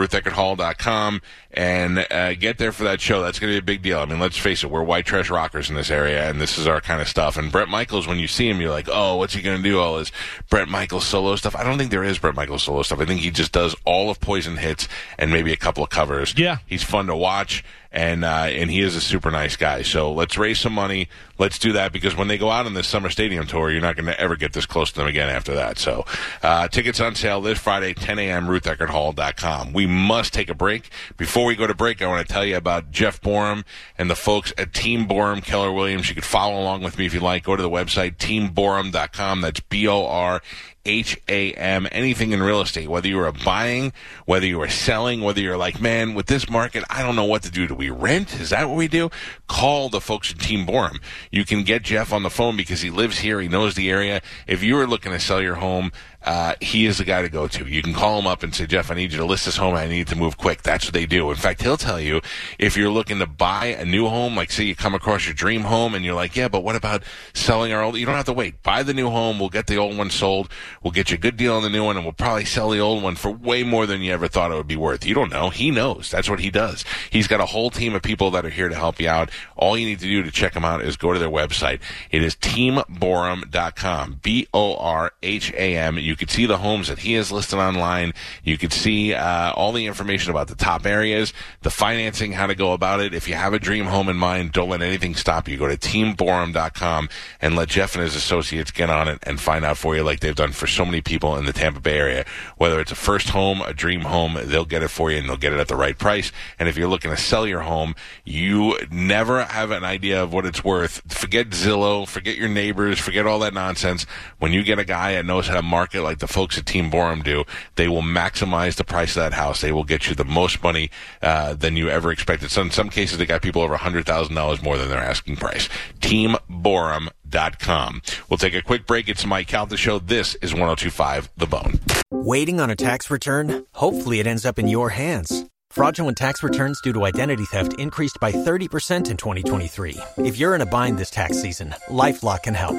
rutheckerdhall.com 0.57 1.23
and 1.53 2.07
uh, 2.11 2.35
get 2.35 2.59
there 2.59 2.73
for 2.73 2.85
that 2.85 3.01
show. 3.01 3.23
That's 3.23 3.39
going 3.39 3.53
to 3.53 3.55
be 3.55 3.59
a 3.59 3.75
big 3.77 3.83
deal. 3.83 3.99
I 3.99 4.05
mean, 4.05 4.21
let's 4.21 4.37
face 4.37 4.63
it, 4.63 4.71
we're 4.71 4.83
white 4.83 5.07
trash 5.07 5.31
rockers 5.31 5.71
in 5.71 5.77
this 5.77 5.91
area, 5.91 6.29
and 6.29 6.41
this 6.41 6.59
is 6.59 6.67
our 6.67 6.81
kind 6.81 7.01
of 7.01 7.09
stuff. 7.09 7.37
And 7.37 7.51
Bret 7.51 7.69
Michaels, 7.69 8.07
when 8.07 8.19
you 8.19 8.29
see 8.29 8.49
him, 8.49 8.61
you're 8.61 8.71
like, 8.71 8.89
oh, 8.91 9.17
what's 9.17 9.35
he 9.35 9.43
going 9.43 9.57
to 9.57 9.63
do? 9.63 9.79
All 9.79 9.99
his 9.99 10.13
Bret 10.51 10.69
Michaels 10.69 11.07
solo 11.07 11.37
stuff. 11.37 11.57
I 11.57 11.65
don't 11.65 11.79
think 11.79 11.91
there 11.91 12.05
is 12.05 12.19
Bret 12.19 12.35
Michaels 12.35 12.63
solo 12.63 12.83
stuff. 12.83 13.01
I 13.01 13.05
think 13.05 13.21
he 13.21 13.31
just 13.31 13.53
does 13.53 13.75
all 13.85 14.11
of 14.11 14.21
Poison 14.21 14.57
hits 14.57 14.89
and 15.19 15.31
maybe 15.31 15.53
a 15.53 15.57
couple 15.57 15.83
of 15.83 15.91
covers. 15.91 16.35
Yeah. 16.37 16.59
He's 16.67 16.83
fun 16.83 17.07
to 17.07 17.17
watch 17.17 17.65
and 17.93 18.25
uh, 18.25 18.47
and 18.49 18.71
he 18.71 18.81
is 18.81 18.97
a 18.97 19.00
super 19.00 19.31
nice 19.31 19.57
guy. 19.57 19.83
So 19.83 20.12
let's 20.12 20.37
raise 20.37 20.61
some 20.61 20.73
money. 20.73 21.09
Let's 21.38 21.59
do 21.59 21.73
that 21.73 21.93
because 21.93 22.16
when 22.16 22.28
they 22.28 22.38
go 22.38 22.50
out 22.50 22.66
on 22.66 22.75
this 22.75 22.88
summer 22.88 23.11
stadium 23.11 23.47
tour, 23.47 23.71
you're 23.71 23.83
not 23.83 23.97
going 23.97 24.07
to 24.07 24.19
ever 24.19 24.37
get 24.37 24.55
this 24.55 24.64
close 24.64 24.90
to 24.93 24.99
them 24.99 25.07
again 25.07 25.28
after 25.28 25.55
that. 25.55 25.78
So 25.78 26.07
uh, 26.43 26.69
tickets 26.69 26.99
on 26.99 27.14
sale 27.14 27.43
this 27.43 27.59
Friday, 27.59 27.93
10 27.93 28.19
a.m. 28.19 28.47
RuthEckerdHall.com. 28.47 29.73
We 29.73 29.87
must 29.87 30.33
take 30.33 30.49
a 30.49 30.55
break. 30.55 30.90
Before 31.16 31.45
we 31.45 31.55
go 31.55 31.66
to 31.66 31.75
break, 31.75 32.00
I 32.00 32.07
want 32.07 32.26
to 32.26 32.33
tell 32.33 32.45
you 32.45 32.57
about 32.57 32.90
Jeff 32.90 33.21
Borham 33.21 33.64
and 33.99 34.09
the 34.09 34.16
folks 34.16 34.52
at 34.57 34.73
Team 34.73 35.07
Borham 35.07 35.43
Keller 35.43 35.73
Williams. 35.73 36.09
You 36.09 36.14
could 36.14 36.25
follow 36.25 36.59
along 36.59 36.83
with 36.83 36.97
me 36.97 37.05
if 37.05 37.12
you 37.12 37.21
like. 37.21 37.45
Go 37.45 37.55
to 37.55 37.62
the 37.62 37.71
website 37.71 38.16
teamborham.com. 38.16 39.40
That's 39.43 39.61
B 39.61 39.87
O 39.88 40.07
R 40.07 40.40
H 40.87 41.21
A 41.28 41.52
M, 41.52 41.88
anything 41.90 42.33
in 42.33 42.43
real 42.43 42.61
estate, 42.61 42.88
whether 42.88 43.09
you 43.09 43.21
are 43.21 43.33
buying, 43.33 43.93
whether 44.25 44.47
you 44.47 44.61
are 44.62 44.69
selling, 44.69 45.21
whether 45.21 45.40
you're 45.40 45.57
like, 45.57 45.81
man, 45.81 46.14
with 46.14 46.26
this 46.26 46.49
market, 46.49 46.85
I 46.88 47.02
don't 47.02 47.16
know 47.16 47.25
what 47.25 47.43
to 47.43 47.50
do. 47.50 47.66
Do 47.66 47.75
we 47.75 47.90
rent? 47.90 48.40
Is 48.40 48.50
that 48.50 48.69
what 48.69 48.76
we 48.76 48.88
do? 48.88 49.11
Call 49.49 49.88
the 49.88 50.00
folks 50.00 50.31
at 50.31 50.38
Team 50.38 50.66
Borham. 50.66 51.00
You 51.31 51.45
can 51.45 51.64
get 51.64 51.83
Jeff 51.83 52.12
on 52.12 52.23
the 52.23 52.31
phone 52.31 52.57
because 52.57 52.81
he 52.81 52.90
lives 52.90 53.19
here. 53.19 53.40
He 53.40 53.49
knows 53.49 53.75
the 53.75 53.90
area. 53.90 54.23
If 54.47 54.62
you 54.62 54.78
are 54.78 54.87
looking 54.87 55.12
to 55.12 55.21
sell 55.21 55.43
your 55.43 55.57
home, 55.57 55.93
uh, 56.26 56.54
he 56.61 56.87
is 56.87 56.99
the 56.99 57.04
guy 57.04 57.23
to 57.23 57.28
go 57.28 57.47
to. 57.47 57.66
You 57.66 57.83
can 57.83 57.95
call 57.95 58.18
him 58.18 58.26
up 58.26 58.42
and 58.42 58.52
say, 58.52 58.66
Jeff, 58.66 58.90
I 58.90 58.95
need 58.95 59.12
you 59.12 59.18
to 59.18 59.25
list 59.25 59.45
this 59.45 59.56
home. 59.56 59.76
I 59.76 59.87
need 59.87 60.09
to 60.09 60.16
move 60.16 60.37
quick. 60.37 60.62
That's 60.62 60.85
what 60.85 60.92
they 60.92 61.06
do. 61.06 61.30
In 61.30 61.37
fact, 61.37 61.62
he'll 61.62 61.76
tell 61.76 62.00
you 62.00 62.21
if 62.59 62.76
you're 62.76 62.90
looking 62.90 63.21
to 63.21 63.26
buy 63.26 63.66
a 63.66 63.85
new 63.85 64.09
home, 64.09 64.35
like 64.35 64.50
say 64.50 64.64
you 64.64 64.75
come 64.75 64.95
across 64.95 65.25
your 65.25 65.35
dream 65.35 65.62
home 65.62 65.95
and 65.95 66.04
you're 66.04 66.14
like, 66.14 66.35
yeah, 66.35 66.49
but 66.49 66.64
what 66.64 66.75
about 66.75 67.04
selling 67.33 67.73
our 67.73 67.83
old? 67.83 67.97
You 67.97 68.06
don't 68.06 68.16
have 68.16 68.25
to 68.25 68.33
wait. 68.33 68.62
Buy 68.64 68.83
the 68.83 68.92
new 68.92 69.09
home. 69.09 69.38
We'll 69.38 69.50
get 69.50 69.68
the 69.68 69.76
old 69.76 69.97
one 69.97 70.11
sold. 70.11 70.50
We'll 70.83 70.90
get 70.90 71.11
you 71.11 71.14
a 71.14 71.21
good 71.21 71.37
deal 71.37 71.54
on 71.54 71.62
the 71.62 71.71
new 71.71 71.85
one 71.85 71.97
and 71.97 72.04
we'll 72.04 72.12
probably 72.12 72.45
sell 72.45 72.71
the 72.71 72.80
old 72.80 73.04
one 73.04 73.14
for 73.14 73.30
way 73.30 73.62
more 73.62 73.87
than 73.87 74.02
you 74.02 74.12
ever 74.12 74.26
thought 74.26 74.50
it 74.50 74.56
would 74.56 74.66
be 74.66 74.75
worth. 74.75 75.06
You 75.06 75.14
don't 75.14 75.30
know. 75.30 75.50
He 75.50 75.71
knows. 75.71 76.11
That's 76.11 76.28
what 76.28 76.40
he 76.40 76.50
does. 76.50 76.85
He's 77.11 77.28
got 77.28 77.40
a 77.40 77.47
whole 77.47 77.71
team 77.71 77.95
of 77.95 78.02
people 78.02 78.33
that 78.33 78.45
are 78.45 78.50
here 78.50 78.68
to 78.68 78.75
help 78.75 79.00
you 79.00 79.09
out. 79.09 79.30
All 79.54 79.78
you 79.78 79.87
need 79.87 80.00
to 80.00 80.06
do 80.06 80.25
to 80.25 80.30
check 80.33 80.54
them 80.54 80.64
out 80.64 80.83
is 80.83 80.97
go 80.97 81.12
to 81.12 81.21
their 81.21 81.30
website. 81.30 81.80
It 82.11 82.25
is 82.25 82.35
teamborham.com. 82.35 84.21
B-O-R-H-A-M. 84.23 85.99
You 85.99 86.15
can 86.16 86.28
see 86.28 86.46
the 86.46 86.58
homes 86.58 86.88
that 86.88 87.00
he 87.00 87.14
has 87.14 87.30
listed 87.30 87.58
online. 87.58 88.12
You 88.42 88.58
could 88.58 88.73
see 88.73 89.14
uh, 89.14 89.52
all 89.52 89.73
the 89.73 89.87
information 89.87 90.30
about 90.30 90.49
the 90.49 90.54
top 90.54 90.87
areas, 90.87 91.32
the 91.62 91.70
financing, 91.70 92.32
how 92.32 92.46
to 92.46 92.54
go 92.54 92.73
about 92.73 93.00
it. 93.00 93.14
If 93.14 93.28
you 93.28 93.35
have 93.35 93.52
a 93.52 93.58
dream 93.58 93.87
home 93.87 94.08
in 94.08 94.16
mind, 94.16 94.52
don't 94.52 94.68
let 94.68 94.82
anything 94.82 95.14
stop 95.14 95.49
you. 95.49 95.56
Go 95.56 95.68
to 95.68 95.76
teamborham.com 95.76 97.08
and 97.40 97.56
let 97.56 97.68
Jeff 97.68 97.94
and 97.94 98.02
his 98.02 98.16
associates 98.16 98.70
get 98.70 98.90
on 98.90 99.08
it 99.08 99.18
and 99.23 99.40
find 99.40 99.64
out 99.64 99.78
for 99.78 99.96
you 99.96 100.02
like 100.02 100.20
they've 100.20 100.35
done 100.35 100.52
for 100.52 100.66
so 100.66 100.85
many 100.85 101.00
people 101.00 101.37
in 101.37 101.44
the 101.44 101.52
Tampa 101.52 101.80
Bay 101.80 101.99
area. 101.99 102.25
Whether 102.56 102.80
it's 102.80 102.92
a 102.92 102.96
first 102.96 103.30
home, 103.30 103.61
a 103.62 103.75
dream 103.75 104.02
home, 104.02 104.38
they'll 104.44 104.64
get 104.64 104.82
it 104.82 104.88
for 104.88 105.11
you 105.11 105.18
and 105.18 105.28
they'll 105.28 105.37
get 105.37 105.52
it 105.52 105.61
at 105.61 105.68
the 105.68 105.76
right 105.76 105.99
price. 105.99 106.32
And 106.58 106.68
if 106.68 106.76
you're 106.76 106.88
looking 106.88 107.11
to 107.11 107.16
sell 107.16 107.46
your 107.46 107.61
home, 107.61 107.94
you 108.25 108.78
never 108.90 109.44
have 109.44 109.70
an 109.70 109.85
idea 109.85 110.23
of 110.23 110.32
what 110.32 110.46
it's 110.46 110.64
worth. 110.64 111.02
Forget 111.12 111.50
Zillow, 111.50 112.06
forget 112.06 112.37
your 112.37 112.49
neighbors, 112.49 112.99
forget 112.99 113.26
all 113.26 113.38
that 113.40 113.54
nonsense. 113.54 114.06
When 114.38 114.52
you 114.52 114.62
get 114.62 114.78
a 114.78 114.85
guy 114.85 115.14
that 115.14 115.25
knows 115.25 115.49
how 115.49 115.54
to 115.54 115.62
market 115.62 116.00
like 116.07 116.19
the 116.19 116.27
folks 116.27 116.57
at 116.57 116.67
Team 116.67 116.91
Borham 116.91 117.23
do, 117.23 117.45
they 117.75 117.89
will 117.89 118.03
maximize 118.03 118.77
the 118.77 118.85
price 118.85 119.17
of 119.17 119.23
that 119.23 119.35
house. 119.35 119.61
They 119.61 119.73
will 119.73 119.85
get 119.85 120.09
you 120.09 120.15
the 120.15 120.25
most 120.25 120.63
money 120.63 120.91
uh, 121.23 121.55
than 121.55 121.77
you 121.77 121.89
ever 121.89 122.11
expected. 122.11 122.51
So 122.51 122.63
in 122.63 122.71
some 122.71 122.89
cases, 122.89 123.19
they 123.19 123.27
got 123.27 123.43
people 123.43 123.63
over 123.63 123.77
$100,000 123.77 124.63
more 124.63 124.79
than 124.79 124.89
their 124.89 124.99
asking 124.99 125.37
price. 125.37 125.69
TeamBorham.com. 126.01 128.03
We'll 128.29 128.39
take 128.39 128.55
a 128.55 128.63
quick 128.63 128.87
break. 128.87 129.09
It's 129.09 129.27
Mike 129.27 129.49
Calta 129.49 129.77
Show. 129.77 129.99
This 129.99 130.35
is 130.37 130.53
1025 130.53 131.31
The 131.37 131.47
Bone. 131.47 131.81
Waiting 132.11 132.61
on 132.61 132.71
a 132.71 132.77
tax 132.77 133.11
return? 133.11 133.67
Hopefully 133.73 134.21
it 134.21 134.27
ends 134.27 134.47
up 134.47 134.59
in 134.59 134.69
your 134.69 134.91
hands. 134.91 135.45
Fraudulent 135.71 136.17
tax 136.17 136.43
returns 136.43 136.81
due 136.81 136.95
to 136.95 137.05
identity 137.05 137.45
theft 137.45 137.79
increased 137.79 138.17
by 138.21 138.33
30% 138.33 139.11
in 139.11 139.17
2023. 139.17 139.99
If 140.19 140.39
you're 140.39 140.55
in 140.55 140.63
a 140.63 140.67
bind 140.67 140.97
this 140.97 141.11
tax 141.11 141.43
season, 141.43 141.75
LifeLock 141.89 142.45
can 142.45 142.55
help. 142.55 142.79